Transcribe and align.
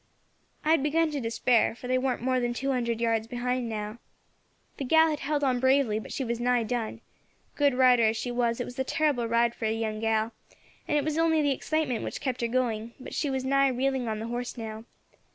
"I 0.65 0.71
had 0.71 0.81
begun 0.81 1.11
to 1.11 1.19
despair, 1.19 1.75
for 1.75 1.87
they 1.87 1.99
warn't 1.99 2.23
more 2.23 2.39
than 2.39 2.55
two 2.55 2.71
hundred 2.71 2.99
yards 2.99 3.27
behind 3.27 3.69
now. 3.69 3.99
The 4.77 4.83
gal 4.83 5.11
had 5.11 5.19
held 5.19 5.43
on 5.43 5.59
bravely, 5.59 5.99
but 5.99 6.11
she 6.11 6.23
was 6.23 6.39
nigh 6.39 6.63
done. 6.63 7.01
Good 7.53 7.75
rider 7.75 8.01
as 8.07 8.17
she 8.17 8.31
was, 8.31 8.59
it 8.59 8.65
was 8.65 8.79
a 8.79 8.83
terrible 8.83 9.27
ride 9.27 9.53
for 9.53 9.65
a 9.65 9.71
young 9.71 9.99
gal, 9.99 10.31
and 10.87 10.97
it 10.97 11.03
was 11.05 11.19
only 11.19 11.43
the 11.43 11.51
excitement 11.53 12.03
which 12.03 12.19
kept 12.19 12.41
her 12.41 12.47
going; 12.47 12.95
but 12.99 13.13
she 13.13 13.29
was 13.29 13.45
nigh 13.45 13.67
reeling 13.67 14.07
on 14.07 14.17
the 14.17 14.25
horse 14.25 14.57
now. 14.57 14.85